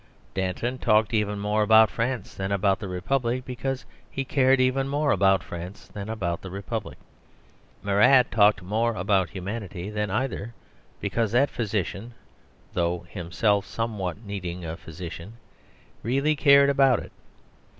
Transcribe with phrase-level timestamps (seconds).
[0.33, 5.11] Danton talked even more about France than about the Republic because he cared even more
[5.11, 6.97] about France than about the Republic.
[7.83, 10.55] Marat talked more about Humanity than either,
[10.99, 12.15] because that physician
[12.73, 15.33] (though himself somewhat needing a physician)
[16.01, 17.11] really cared about it.